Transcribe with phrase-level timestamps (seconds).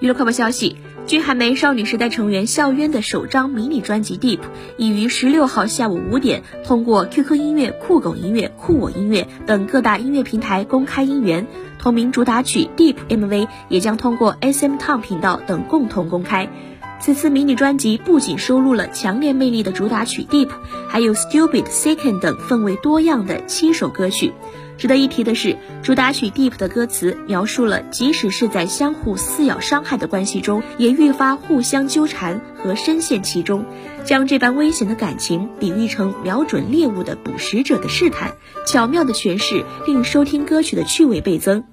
[0.00, 4.38] 娱乐快报消息，据韩媒，少女时代成员孝渊的首张迷你专辑《Deep》
[4.78, 11.46] 已于十六号下午五点通过 QQ 音乐、酷狗音乐、酷我音乐等各大音乐平台公开音源，
[11.78, 16.48] 同名主打曲《Deep》MV 也将通过 SM Town 频道等共同公开。
[17.00, 20.46] 此次迷你专辑不仅收录了强烈魅力的主打曲《Deep》，
[20.86, 24.34] 还有《Stupid Second》等氛围多样的七首歌曲。
[24.76, 33.64] 值得一提的是，主打曲《Deep》的歌词描述了，即使是在相互撕咬伤害的关系中，也愈发互相纠缠和深陷其中，
[34.04, 38.34] 将这般危险的感情比喻成瞄准猎物的捕食者的试探，
[38.66, 41.64] 巧妙的诠释令收听歌曲的趣味倍增。